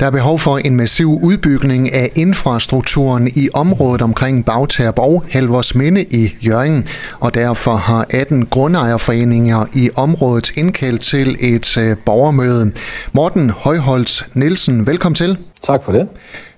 [0.00, 6.02] Der er behov for en massiv udbygning af infrastrukturen i området omkring Bagterp og Halvorsminde
[6.02, 6.86] i Jørgen,
[7.20, 12.72] og derfor har 18 grundejerforeninger i området indkaldt til et øh, borgermøde.
[13.12, 15.38] Morten Højholdt Nielsen, velkommen til.
[15.62, 16.08] Tak for det.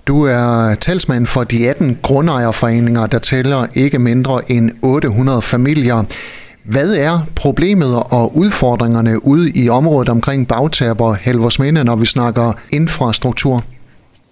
[0.07, 6.05] Du er talsmand for de 18 grundejerforeninger, der tæller ikke mindre end 800 familier.
[6.71, 12.53] Hvad er problemet og udfordringerne ude i området omkring Bagtab og Halvorsminde, når vi snakker
[12.73, 13.65] infrastruktur?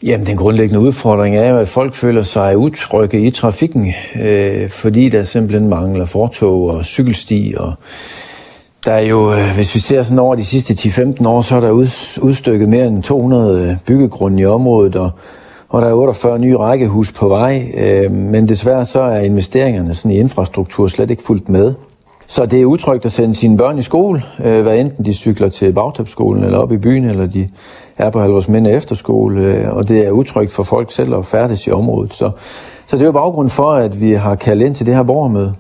[0.02, 5.09] Jamen, den grundlæggende udfordring er jo, at folk føler sig utrygge i trafikken, øh, fordi
[5.09, 7.55] der simpelthen mangler fortog og cykelsti.
[7.56, 7.73] Og
[8.84, 11.60] der er jo, øh, hvis vi ser sådan over de sidste 10-15 år, så er
[11.60, 11.70] der
[12.23, 15.10] udstykket mere end 200 øh, byggegrunde i området, og,
[15.68, 17.73] og der er 48 nye rækkehus på vej.
[17.77, 21.74] Øh, men desværre så er investeringerne sådan i infrastruktur slet ikke fuldt med.
[22.30, 25.48] Så det er utrygt at sende sine børn i skole, øh, hvad enten de cykler
[25.48, 27.48] til bagtabsskolen eller op i byen, eller de
[27.98, 31.70] er på Halvorsminde efterskole, øh, og det er utrygt for folk selv at færdes i
[31.70, 32.14] området.
[32.14, 32.30] Så,
[32.87, 35.54] så det er jo baggrund for, at vi har kaldt ind til det her borgermøde.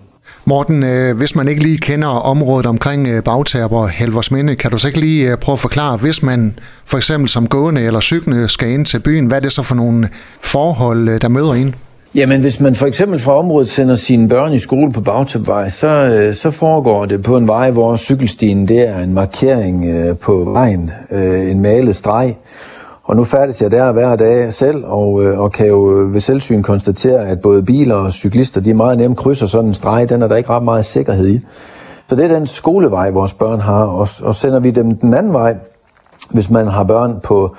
[0.44, 4.78] Morten, øh, hvis man ikke lige kender området omkring øh, Bagtab og Halvorsminde, kan du
[4.78, 8.48] så ikke lige øh, prøve at forklare, hvis man for eksempel som gående eller cyklende
[8.48, 10.08] skal ind til byen, hvad er det så for nogle
[10.40, 11.74] forhold, øh, der møder en?
[12.14, 15.88] Jamen, hvis man for eksempel fra området sender sine børn i skole på Bagtabvej, så,
[15.88, 20.44] øh, så foregår det på en vej, hvor cykelstien det er en markering øh, på
[20.46, 22.36] vejen, øh, en malet streg.
[23.04, 26.62] Og nu færdes jeg der hver dag selv, og, øh, og kan jo ved selvsyn
[26.62, 30.08] konstatere, at både biler og cyklister, de meget nemt krydser sådan en streg.
[30.08, 31.40] Den er der ikke ret meget sikkerhed i.
[32.08, 35.32] Så det er den skolevej, vores børn har, og, og sender vi dem den anden
[35.32, 35.56] vej,
[36.30, 37.56] hvis man har børn på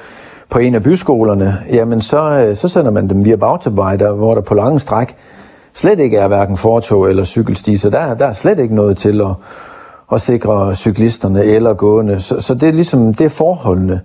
[0.50, 4.36] på en af byskolerne, jamen så, øh, så sender man dem via Bagtabvej, der, hvor
[4.36, 5.16] der på lange stræk
[5.74, 9.22] slet ikke er hverken fortog eller cykelsti, så der, der er slet ikke noget til
[9.22, 9.36] at,
[10.12, 12.22] at sikre cyklisterne eller gående.
[12.22, 14.02] Så, så det er ligesom, det er forholdene.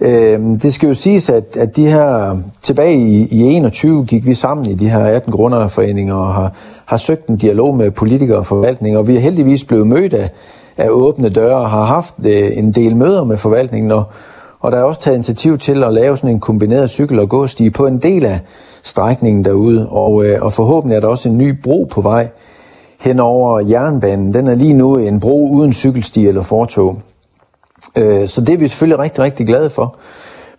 [0.00, 4.34] Øh, det skal jo siges, at, at de her, tilbage i, i 21 gik vi
[4.34, 6.52] sammen i de her 18 grundejerforeninger og har,
[6.84, 10.30] har søgt en dialog med politikere og forvaltning, og vi er heldigvis blevet mødt af,
[10.76, 14.04] af åbne døre og har haft øh, en del møder med forvaltningen, og,
[14.66, 17.70] og der er også taget initiativ til at lave sådan en kombineret cykel- og gåstige
[17.70, 18.40] på en del af
[18.82, 19.88] strækningen derude.
[19.88, 22.28] Og, øh, og forhåbentlig er der også en ny bro på vej
[23.00, 24.34] hen over jernbanen.
[24.34, 26.96] Den er lige nu en bro uden cykelsti eller fortog.
[27.96, 29.96] Øh, så det er vi selvfølgelig rigtig, rigtig glade for.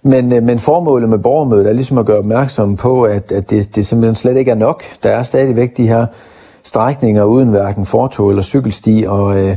[0.03, 3.75] Men, øh, men formålet med borgermødet er ligesom at gøre opmærksom på, at, at det,
[3.75, 4.83] det simpelthen slet ikke er nok.
[5.03, 6.05] Der er stadigvæk de her
[6.63, 9.55] strækninger uden hverken fortog eller cykelsti, og, øh,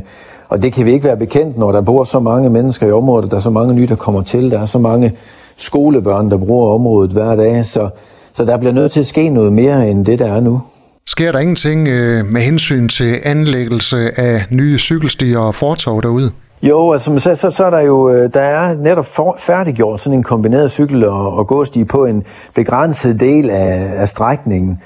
[0.51, 3.31] og det kan vi ikke være bekendt, når der bor så mange mennesker i området,
[3.31, 5.13] der er så mange nye, der kommer til, der er så mange
[5.57, 7.89] skolebørn, der bruger området hver dag, så,
[8.33, 10.61] så der bliver nødt til at ske noget mere end det, der er nu.
[11.07, 16.31] Sker der ingenting øh, med hensyn til anlæggelse af nye cykelstier og fortov derude?
[16.63, 20.17] Jo, altså så, så, så er der jo, øh, der er netop for, færdiggjort sådan
[20.17, 22.23] en kombineret cykel- og, og gåstige på en
[22.55, 24.81] begrænset del af, af strækningen.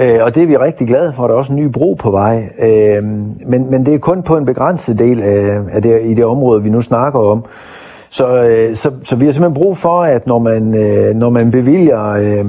[0.00, 1.26] Øh, og det er vi rigtig glade for.
[1.26, 2.42] Der er også en ny bro på vej.
[2.62, 3.04] Øh,
[3.46, 6.62] men, men det er kun på en begrænset del af, af det, i det område,
[6.62, 7.44] vi nu snakker om.
[8.10, 11.50] Så, øh, så, så vi har simpelthen brug for, at når man, øh, når man
[11.50, 12.44] bevilger øh,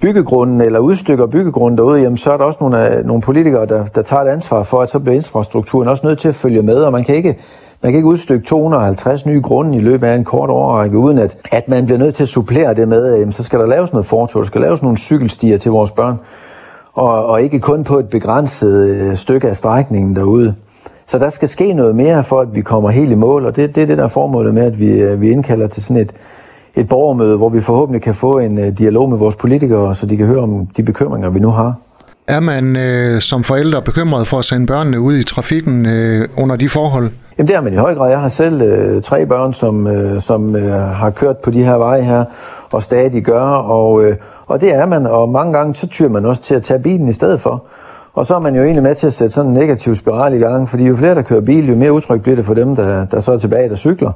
[0.00, 3.84] byggegrunden eller udstykker byggegrunden derude, jamen, så er der også nogle, øh, nogle politikere, der,
[3.84, 6.76] der tager et ansvar for, at så bliver infrastrukturen også nødt til at følge med,
[6.76, 7.38] og man kan ikke
[7.82, 11.36] man kan ikke udstykke 250 nye grunde i løbet af en kort årrække, uden at,
[11.52, 14.06] at man bliver nødt til at supplere det med, at så skal der laves noget
[14.06, 16.18] fortog, der skal laves nogle cykelstier til vores børn
[16.94, 20.54] og, og ikke kun på et begrænset øh, stykke af strækningen derude.
[21.06, 23.74] Så der skal ske noget mere for, at vi kommer helt i mål, og det,
[23.74, 26.12] det er det, der er formålet med, at vi, øh, vi indkalder til sådan et,
[26.74, 30.16] et borgermøde, hvor vi forhåbentlig kan få en uh, dialog med vores politikere, så de
[30.16, 31.74] kan høre om de bekymringer, vi nu har.
[32.28, 36.56] Er man øh, som forældre bekymret for at sende børnene ud i trafikken øh, under
[36.56, 37.10] de forhold?
[37.38, 38.10] Jamen det er man i høj grad.
[38.10, 41.74] Jeg har selv øh, tre børn, som, øh, som øh, har kørt på de her
[41.74, 42.24] veje her,
[42.72, 44.16] og stadig gør, og, øh,
[44.46, 47.08] og det er man, og mange gange så tyr man også til at tage bilen
[47.08, 47.64] i stedet for.
[48.14, 50.38] Og så er man jo egentlig med til at sætte sådan en negativ spiral i
[50.38, 53.04] gang, fordi jo flere der kører bil, jo mere utrygt bliver det for dem, der,
[53.04, 54.12] der så er tilbage, der cykler.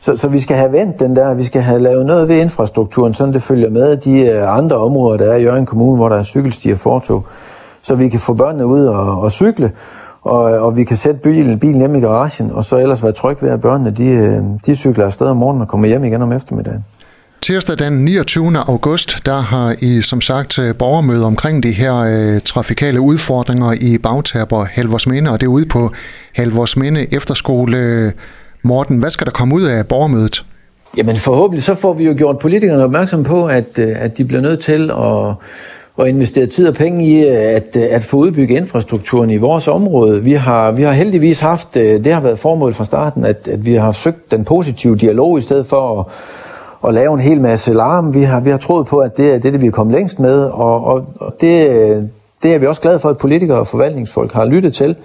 [0.00, 3.14] Så, så vi skal have vendt den der, vi skal have lavet noget ved infrastrukturen,
[3.14, 6.16] sådan det følger med de øh, andre områder, der er i Jørgen Kommune, hvor der
[6.16, 7.24] er cykelstier fortog,
[7.82, 9.72] så vi kan få børnene ud og, og cykle,
[10.22, 13.42] og, og vi kan sætte bilen, bilen hjem i garagen, og så ellers være tryg
[13.42, 16.32] ved, at børnene de, øh, de cykler afsted om morgenen og kommer hjem igen om
[16.32, 16.84] eftermiddagen.
[17.44, 18.58] Tirsdag den 29.
[18.68, 23.98] august, der har I som sagt øh, borgermøde omkring de her øh, trafikale udfordringer i
[23.98, 25.90] Bagtaber Halvorsminde, og det er ude på
[26.34, 28.12] Halvorsminde Efterskole.
[28.62, 30.44] Morten, hvad skal der komme ud af borgermødet?
[30.96, 34.42] Jamen forhåbentlig så får vi jo gjort politikerne opmærksom på, at, øh, at de bliver
[34.42, 35.34] nødt til at,
[36.04, 40.24] at investere tid og penge i øh, at, at få udbygget infrastrukturen i vores område.
[40.24, 43.74] Vi har, vi har heldigvis haft, det har været formålet fra starten, at, at vi
[43.74, 46.06] har søgt den positive dialog i stedet for at
[46.88, 48.14] at lave en hel masse larm.
[48.14, 50.44] Vi har, vi har troet på, at det er det, vi er kommet længst med,
[50.44, 52.10] og, og, og det,
[52.42, 54.96] det er vi også glade for, at politikere og forvaltningsfolk har lyttet til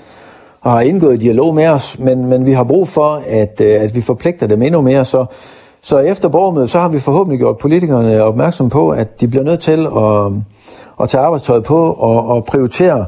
[0.62, 3.84] og har indgået i dialog med os, men, men vi har brug for, at, øh,
[3.84, 5.06] at vi forpligter dem endnu mere.
[5.06, 5.26] Så,
[5.82, 9.60] så efter borgermødet, så har vi forhåbentlig gjort politikerne opmærksom på, at de bliver nødt
[9.60, 10.32] til at,
[11.04, 13.06] at tage arbejdstøjet på og, og prioritere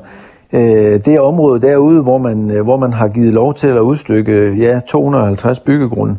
[0.54, 4.54] øh, det område derude, hvor man, øh, hvor man har givet lov til at udstykke
[4.54, 6.16] ja, 250 byggegrunde,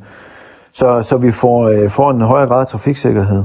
[0.72, 3.42] så, så vi får, øh, får en højere grad af trafiksikkerhed.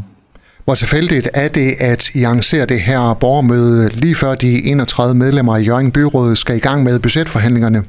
[0.65, 5.57] Hvor tilfældigt er det, at I arrangerer det her borgermøde lige før de 31 medlemmer
[5.57, 7.83] i Jørgen Byråd skal i gang med budgetforhandlingerne?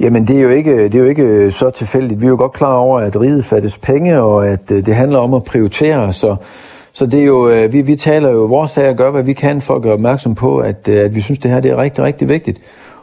[0.00, 2.20] Jamen det er, jo ikke, det er jo ikke så tilfældigt.
[2.20, 5.18] Vi er jo godt klar over, at riget fattes penge, og at øh, det handler
[5.18, 6.12] om at prioritere.
[6.12, 6.36] Så,
[6.92, 9.32] så det er jo, øh, vi, vi taler jo vores sag og gør, hvad vi
[9.32, 11.76] kan for at gøre opmærksom på, at, øh, at vi synes, det her det er
[11.76, 12.58] rigtig, rigtig vigtigt.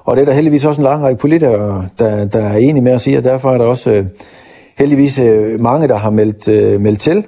[0.06, 2.92] Og det er der heldigvis også en lang række politikere, der, der er enige med
[2.92, 4.06] at sige, og derfor er der også
[4.80, 5.20] heldigvis
[5.60, 6.48] mange, der har meldt,
[6.82, 7.24] meldt til.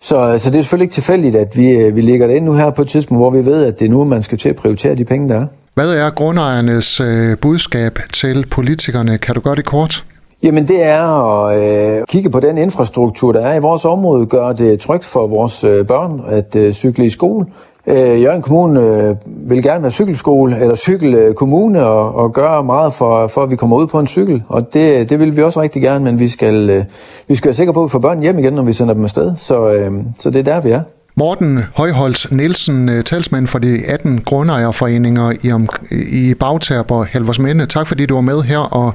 [0.00, 2.70] Så, så det er selvfølgelig ikke tilfældigt, at vi, vi ligger det ind nu her
[2.70, 4.94] på et tidspunkt, hvor vi ved, at det er nu, man skal til at prioritere
[4.94, 5.46] de penge, der er.
[5.74, 9.18] Hvad er grundejernes øh, budskab til politikerne?
[9.18, 10.04] Kan du gøre det kort?
[10.42, 14.52] Jamen det er at øh, kigge på den infrastruktur, der er i vores område, gøre
[14.52, 17.46] det trygt for vores øh, børn at øh, cykle i skole.
[17.88, 23.26] Øh, Jørgen Kommune øh, vil gerne være cykelskole eller cykelkommune og, og gøre meget for,
[23.26, 24.42] for, at vi kommer ud på en cykel.
[24.48, 26.84] Og det, det vil vi også rigtig gerne, men vi skal, øh,
[27.28, 29.04] vi skal være sikre på, at vi får børn hjem igen, når vi sender dem
[29.04, 29.32] afsted.
[29.38, 30.80] Så, øh, så det er der, vi er.
[31.16, 35.68] Morten Højholdt Nielsen, øh, talsmand for de 18 grundejerforeninger i, om,
[36.12, 37.66] i Bagtab og Halvorsminde.
[37.66, 38.94] Tak fordi du var med her, og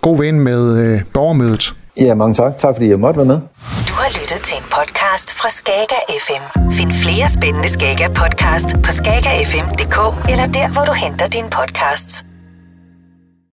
[0.00, 1.74] god ven med øh, borgermødet.
[2.00, 2.58] Ja, mange tak.
[2.58, 3.38] Tak fordi jeg måtte være med.
[3.88, 4.64] Du har lyttet til en
[5.24, 6.70] podcast fra Skager FM.
[6.70, 12.24] Find flere spændende Skager podcast på skagerfm.dk eller der, hvor du henter dine podcasts.